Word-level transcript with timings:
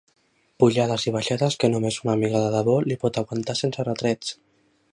Pujades 0.61 1.03
i 1.07 1.11
baixades 1.15 1.57
que 1.63 1.69
només 1.73 1.99
una 2.05 2.15
amiga 2.15 2.41
de 2.45 2.47
debò 2.55 2.77
li 2.87 2.97
pot 3.05 3.21
aguantar 3.23 3.57
sense 3.61 3.87
retrets. 3.91 4.35